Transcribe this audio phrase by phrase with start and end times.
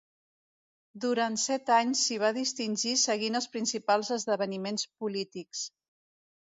[1.03, 5.67] Durant set anys s'hi va distingir seguint els principals esdeveniments polítics.